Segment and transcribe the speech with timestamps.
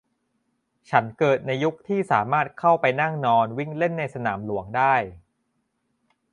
[0.89, 4.95] ฉันเกิดในยุคที่สามารถเข้าไปนั่งนอนวิ่งเล่นในสนามหลวงได้